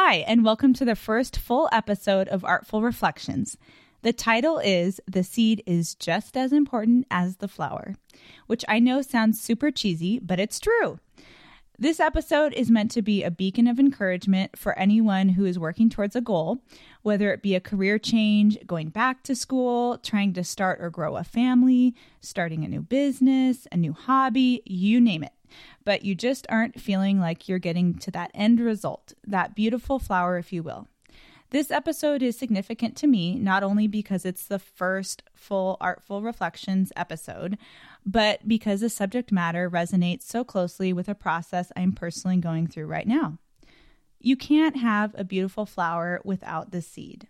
[0.00, 3.58] Hi, and welcome to the first full episode of Artful Reflections.
[4.02, 7.96] The title is The Seed is Just as Important as the Flower,
[8.46, 11.00] which I know sounds super cheesy, but it's true.
[11.76, 15.90] This episode is meant to be a beacon of encouragement for anyone who is working
[15.90, 16.58] towards a goal,
[17.02, 21.16] whether it be a career change, going back to school, trying to start or grow
[21.16, 25.32] a family, starting a new business, a new hobby, you name it
[25.84, 30.38] but you just aren't feeling like you're getting to that end result, that beautiful flower,
[30.38, 30.88] if you will.
[31.50, 36.92] This episode is significant to me, not only because it's the first full Artful Reflections
[36.94, 37.56] episode,
[38.04, 42.86] but because the subject matter resonates so closely with a process I'm personally going through
[42.86, 43.38] right now.
[44.20, 47.28] You can't have a beautiful flower without the seed.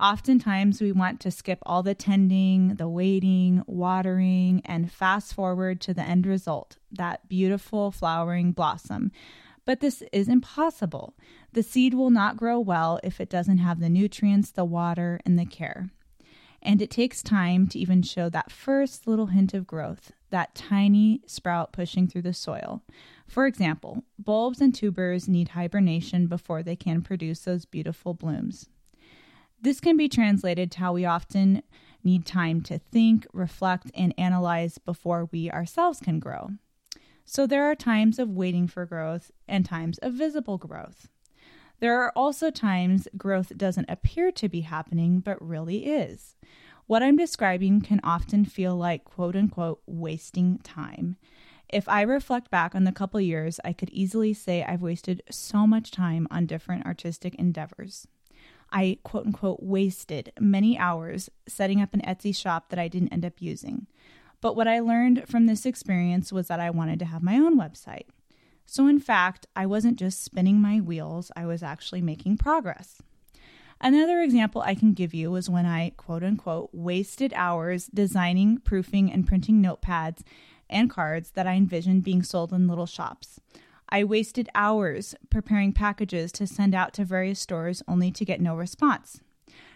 [0.00, 5.94] Oftentimes, we want to skip all the tending, the waiting, watering, and fast forward to
[5.94, 9.10] the end result that beautiful flowering blossom.
[9.64, 11.14] But this is impossible.
[11.52, 15.36] The seed will not grow well if it doesn't have the nutrients, the water, and
[15.36, 15.90] the care.
[16.62, 21.22] And it takes time to even show that first little hint of growth, that tiny
[21.26, 22.82] sprout pushing through the soil.
[23.26, 28.68] For example, bulbs and tubers need hibernation before they can produce those beautiful blooms.
[29.60, 31.62] This can be translated to how we often
[32.04, 36.50] need time to think, reflect, and analyze before we ourselves can grow.
[37.24, 41.08] So there are times of waiting for growth and times of visible growth.
[41.80, 46.36] There are also times growth doesn't appear to be happening, but really is.
[46.86, 51.16] What I'm describing can often feel like quote unquote wasting time.
[51.68, 55.66] If I reflect back on the couple years, I could easily say I've wasted so
[55.66, 58.06] much time on different artistic endeavors.
[58.70, 63.24] I quote unquote wasted many hours setting up an Etsy shop that I didn't end
[63.24, 63.86] up using.
[64.40, 67.58] But what I learned from this experience was that I wanted to have my own
[67.58, 68.06] website.
[68.66, 73.00] So, in fact, I wasn't just spinning my wheels, I was actually making progress.
[73.80, 79.10] Another example I can give you was when I quote unquote wasted hours designing, proofing,
[79.10, 80.20] and printing notepads
[80.68, 83.40] and cards that I envisioned being sold in little shops.
[83.90, 88.54] I wasted hours preparing packages to send out to various stores only to get no
[88.54, 89.20] response.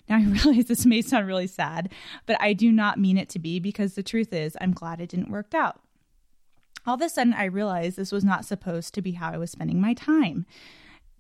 [0.09, 1.91] Now, I realize this may sound really sad,
[2.27, 5.09] but I do not mean it to be because the truth is, I'm glad it
[5.09, 5.81] didn't work out.
[6.87, 9.53] All of a sudden, I realized this was not supposed to be how I was
[9.53, 10.47] spending my time.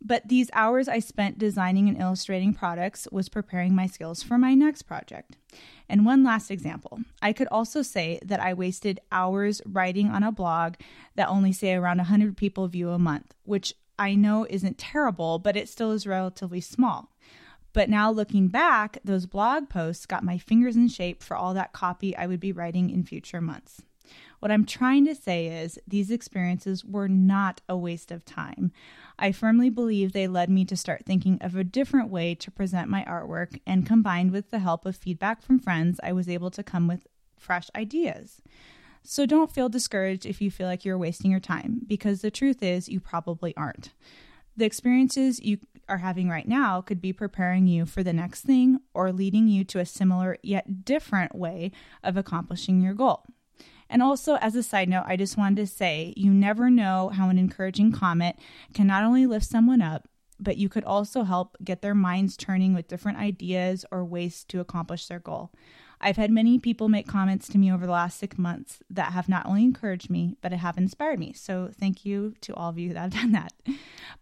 [0.04, 4.54] But these hours I spent designing and illustrating products was preparing my skills for my
[4.54, 5.36] next project.
[5.88, 10.32] And one last example I could also say that I wasted hours writing on a
[10.32, 10.74] blog
[11.14, 15.56] that only, say, around 100 people view a month, which I know isn't terrible, but
[15.56, 17.12] it still is relatively small.
[17.72, 21.72] But now looking back, those blog posts got my fingers in shape for all that
[21.72, 23.82] copy I would be writing in future months.
[24.42, 28.72] What I'm trying to say is these experiences were not a waste of time.
[29.16, 32.90] I firmly believe they led me to start thinking of a different way to present
[32.90, 36.64] my artwork, and combined with the help of feedback from friends, I was able to
[36.64, 37.06] come with
[37.38, 38.42] fresh ideas.
[39.04, 42.64] So don't feel discouraged if you feel like you're wasting your time, because the truth
[42.64, 43.90] is, you probably aren't.
[44.56, 45.58] The experiences you
[45.88, 49.62] are having right now could be preparing you for the next thing or leading you
[49.66, 51.70] to a similar yet different way
[52.02, 53.24] of accomplishing your goal.
[53.92, 57.28] And also, as a side note, I just wanted to say you never know how
[57.28, 58.36] an encouraging comment
[58.72, 60.08] can not only lift someone up,
[60.40, 64.60] but you could also help get their minds turning with different ideas or ways to
[64.60, 65.52] accomplish their goal.
[66.00, 69.28] I've had many people make comments to me over the last six months that have
[69.28, 71.34] not only encouraged me, but have inspired me.
[71.34, 73.52] So thank you to all of you that have done that.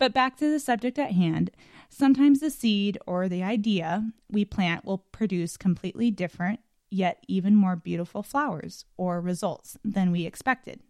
[0.01, 1.53] But back to the subject at hand.
[1.89, 6.59] Sometimes the seed or the idea we plant will produce completely different
[6.91, 10.81] yet even more beautiful flowers or results than we expected.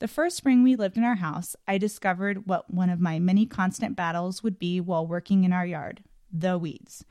[0.00, 3.46] The first spring we lived in our house, I discovered what one of my many
[3.46, 6.02] constant battles would be while working in our yard
[6.32, 7.04] the weeds.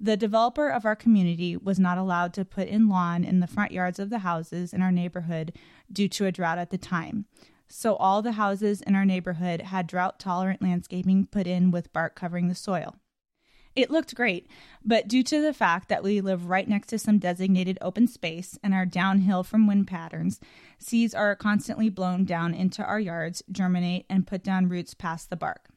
[0.00, 3.70] The developer of our community was not allowed to put in lawn in the front
[3.70, 5.52] yards of the houses in our neighborhood
[5.92, 7.26] due to a drought at the time.
[7.68, 12.16] So all the houses in our neighborhood had drought tolerant landscaping put in with bark
[12.16, 12.96] covering the soil.
[13.74, 14.46] It looked great,
[14.84, 18.58] but due to the fact that we live right next to some designated open space
[18.62, 20.40] and are downhill from wind patterns,
[20.78, 25.36] seeds are constantly blown down into our yards, germinate, and put down roots past the
[25.36, 25.70] bark.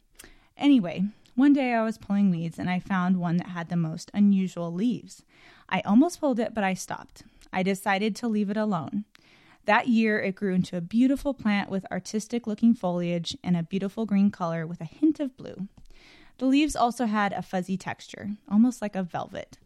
[0.58, 1.06] Anyway,
[1.36, 4.74] one day I was pulling weeds and I found one that had the most unusual
[4.74, 5.24] leaves.
[5.70, 7.24] I almost pulled it, but I stopped.
[7.54, 9.06] I decided to leave it alone.
[9.66, 14.06] That year, it grew into a beautiful plant with artistic looking foliage and a beautiful
[14.06, 15.68] green color with a hint of blue.
[16.38, 19.58] The leaves also had a fuzzy texture, almost like a velvet.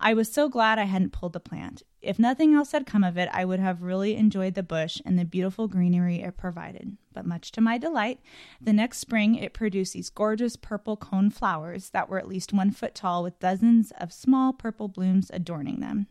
[0.00, 1.82] I was so glad I hadn't pulled the plant.
[2.02, 5.18] If nothing else had come of it, I would have really enjoyed the bush and
[5.18, 6.96] the beautiful greenery it provided.
[7.12, 8.20] But much to my delight,
[8.60, 12.70] the next spring it produced these gorgeous purple cone flowers that were at least one
[12.70, 16.06] foot tall with dozens of small purple blooms adorning them.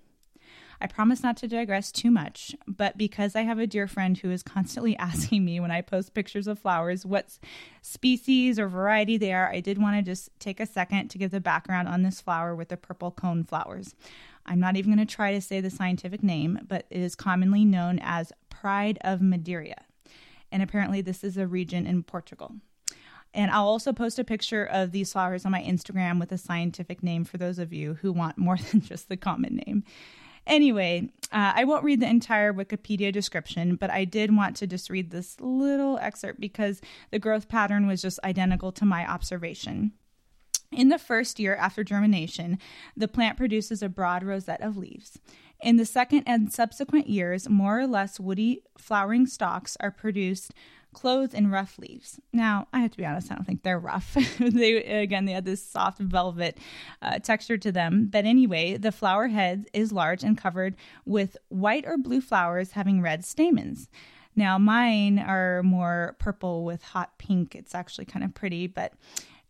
[0.84, 4.30] I promise not to digress too much, but because I have a dear friend who
[4.30, 7.40] is constantly asking me when I post pictures of flowers what
[7.82, 11.32] species or variety they are, I did want to just take a second to give
[11.32, 13.96] the background on this flower with the purple cone flowers.
[14.46, 17.64] I'm not even going to try to say the scientific name, but it is commonly
[17.64, 19.86] known as Pride of Madeira.
[20.52, 22.56] And apparently, this is a region in Portugal.
[23.34, 27.02] And I'll also post a picture of these flowers on my Instagram with a scientific
[27.02, 29.86] name for those of you who want more than just the common name.
[30.46, 34.90] Anyway, uh, I won't read the entire Wikipedia description, but I did want to just
[34.90, 36.82] read this little excerpt because
[37.12, 39.94] the growth pattern was just identical to my observation.
[40.72, 42.58] In the first year after germination,
[42.98, 45.20] the plant produces a broad rosette of leaves.
[45.62, 50.52] In the second and subsequent years, more or less woody flowering stalks are produced
[50.94, 52.20] clothed in rough leaves.
[52.32, 54.16] Now, I have to be honest, I don't think they're rough.
[54.40, 56.58] they again, they had this soft velvet
[57.02, 58.08] uh, texture to them.
[58.12, 60.76] But anyway, the flower head is large and covered
[61.06, 63.90] with white or blue flowers having red stamens.
[64.36, 67.56] Now, mine are more purple with hot pink.
[67.56, 68.94] It's actually kind of pretty, but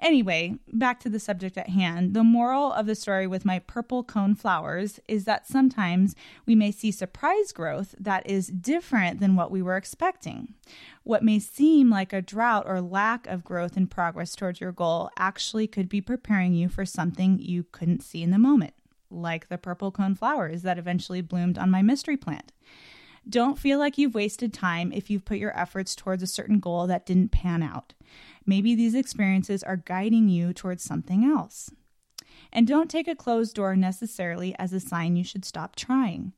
[0.04, 2.14] Anyway, back to the subject at hand.
[2.14, 6.14] The moral of the story with my purple cone flowers is that sometimes
[6.46, 10.56] we may see surprise growth that is different than what we were expecting.
[11.04, 15.10] What may seem like a drought or lack of growth and progress towards your goal
[15.18, 18.74] actually could be preparing you for something you couldn't see in the moment,
[19.10, 22.52] like the purple cone flowers that eventually bloomed on my mystery plant.
[23.28, 26.88] Don't feel like you've wasted time if you've put your efforts towards a certain goal
[26.88, 27.94] that didn't pan out.
[28.46, 31.72] Maybe these experiences are guiding you towards something else.
[32.52, 36.34] And don't take a closed door necessarily as a sign you should stop trying.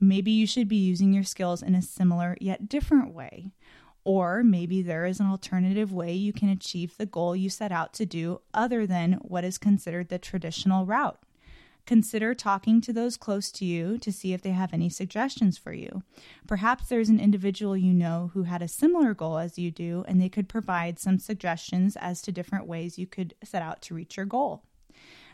[0.00, 3.52] Maybe you should be using your skills in a similar yet different way.
[4.02, 7.92] Or maybe there is an alternative way you can achieve the goal you set out
[7.94, 11.18] to do other than what is considered the traditional route.
[11.90, 15.72] Consider talking to those close to you to see if they have any suggestions for
[15.72, 16.04] you.
[16.46, 20.20] Perhaps there's an individual you know who had a similar goal as you do, and
[20.20, 24.16] they could provide some suggestions as to different ways you could set out to reach
[24.16, 24.62] your goal.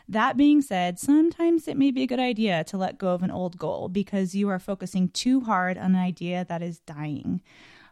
[0.09, 3.29] That being said, sometimes it may be a good idea to let go of an
[3.29, 7.43] old goal because you are focusing too hard on an idea that is dying.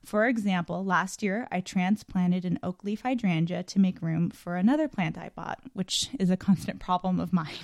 [0.05, 4.87] For example, last year I transplanted an oak leaf hydrangea to make room for another
[4.87, 7.55] plant I bought, which is a constant problem of mine.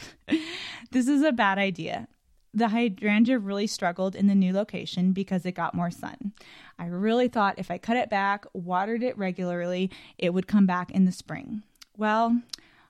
[0.91, 2.07] this is a bad idea.
[2.51, 6.33] The hydrangea really struggled in the new location because it got more sun.
[6.79, 10.89] I really thought if I cut it back, watered it regularly, it would come back
[10.89, 11.61] in the spring.
[11.95, 12.41] Well,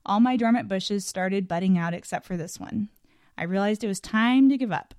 [0.05, 2.87] all my dormant bushes started budding out except for this one.
[3.37, 4.93] I realized it was time to give up.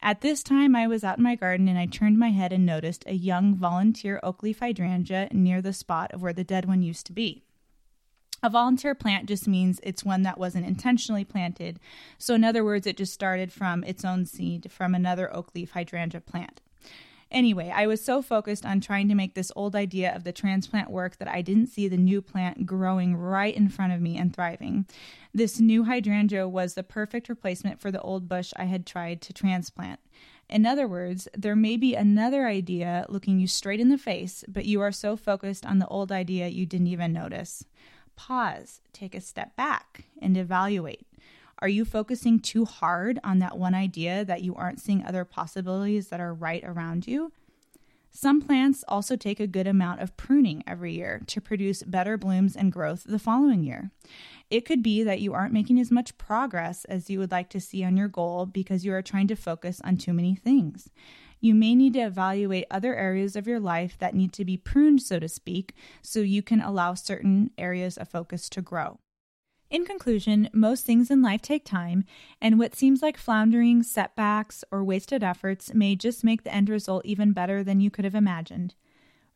[0.00, 2.64] At this time, I was out in my garden and I turned my head and
[2.64, 6.82] noticed a young volunteer oak leaf hydrangea near the spot of where the dead one
[6.82, 7.42] used to be.
[8.40, 11.80] A volunteer plant just means it's one that wasn't intentionally planted.
[12.18, 15.72] So, in other words, it just started from its own seed from another oak leaf
[15.72, 16.60] hydrangea plant.
[17.30, 20.90] Anyway, I was so focused on trying to make this old idea of the transplant
[20.90, 24.34] work that I didn't see the new plant growing right in front of me and
[24.34, 24.86] thriving.
[25.34, 29.34] This new hydrangea was the perfect replacement for the old bush I had tried to
[29.34, 30.00] transplant.
[30.48, 34.64] In other words, there may be another idea looking you straight in the face, but
[34.64, 37.66] you are so focused on the old idea you didn't even notice.
[38.16, 41.07] Pause, take a step back, and evaluate.
[41.60, 46.08] Are you focusing too hard on that one idea that you aren't seeing other possibilities
[46.08, 47.32] that are right around you?
[48.10, 52.56] Some plants also take a good amount of pruning every year to produce better blooms
[52.56, 53.90] and growth the following year.
[54.50, 57.60] It could be that you aren't making as much progress as you would like to
[57.60, 60.90] see on your goal because you are trying to focus on too many things.
[61.40, 65.02] You may need to evaluate other areas of your life that need to be pruned,
[65.02, 68.98] so to speak, so you can allow certain areas of focus to grow.
[69.70, 72.04] In conclusion, most things in life take time,
[72.40, 77.04] and what seems like floundering, setbacks, or wasted efforts may just make the end result
[77.04, 78.74] even better than you could have imagined.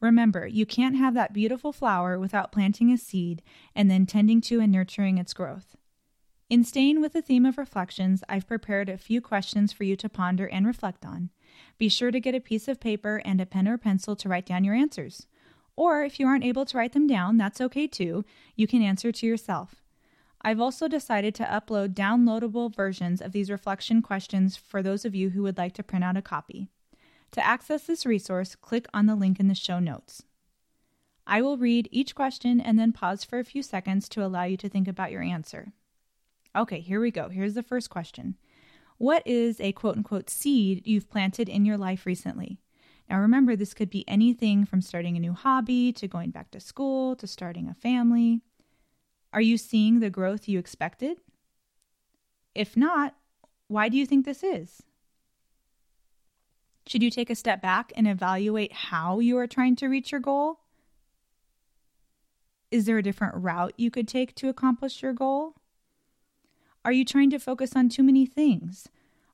[0.00, 3.42] Remember, you can't have that beautiful flower without planting a seed
[3.74, 5.76] and then tending to and nurturing its growth.
[6.48, 10.08] In staying with the theme of reflections, I've prepared a few questions for you to
[10.08, 11.28] ponder and reflect on.
[11.76, 14.46] Be sure to get a piece of paper and a pen or pencil to write
[14.46, 15.26] down your answers.
[15.76, 18.24] Or if you aren't able to write them down, that's okay too.
[18.56, 19.81] You can answer to yourself.
[20.42, 25.30] I've also decided to upload downloadable versions of these reflection questions for those of you
[25.30, 26.68] who would like to print out a copy.
[27.32, 30.25] To access this resource, click on the link in the show notes.
[31.26, 34.56] I will read each question and then pause for a few seconds to allow you
[34.58, 35.72] to think about your answer.
[36.54, 37.28] Okay, here we go.
[37.28, 38.37] Here's the first question
[38.99, 42.58] What is a quote unquote seed you've planted in your life recently?
[43.08, 46.61] Now, remember, this could be anything from starting a new hobby to going back to
[46.61, 48.40] school to starting a family.
[49.32, 51.18] Are you seeing the growth you expected?
[52.54, 53.14] If not,
[53.68, 54.82] why do you think this is?
[56.86, 60.20] Should you take a step back and evaluate how you are trying to reach your
[60.20, 60.60] goal?
[62.70, 65.54] Is there a different route you could take to accomplish your goal?
[66.84, 68.88] Are you trying to focus on too many things?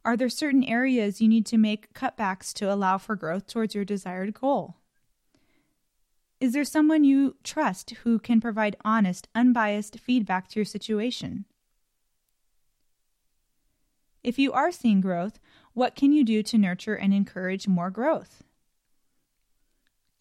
[0.04, 3.84] Are there certain areas you need to make cutbacks to allow for growth towards your
[3.84, 4.77] desired goal?
[6.40, 11.47] Is there someone you trust who can provide honest, unbiased feedback to your situation?
[14.23, 15.40] If you are seeing growth,
[15.73, 18.45] what can you do to nurture and encourage more growth?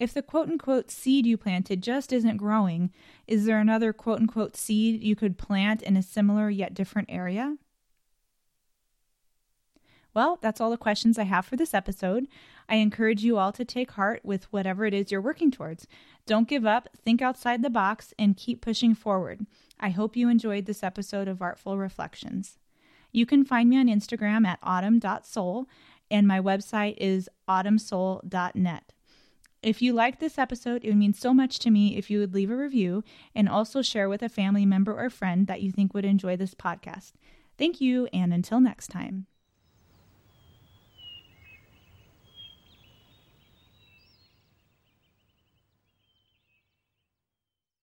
[0.00, 2.90] If the quote unquote seed you planted just isn't growing,
[3.26, 7.56] is there another quote unquote seed you could plant in a similar yet different area?
[10.18, 12.26] Well, that's all the questions I have for this episode.
[12.68, 15.86] I encourage you all to take heart with whatever it is you're working towards.
[16.26, 19.46] Don't give up, think outside the box, and keep pushing forward.
[19.78, 22.58] I hope you enjoyed this episode of Artful Reflections.
[23.12, 25.68] You can find me on Instagram at autumn.soul,
[26.10, 28.92] and my website is autumnsoul.net.
[29.62, 32.34] If you liked this episode, it would mean so much to me if you would
[32.34, 33.04] leave a review
[33.36, 36.56] and also share with a family member or friend that you think would enjoy this
[36.56, 37.12] podcast.
[37.56, 39.28] Thank you, and until next time.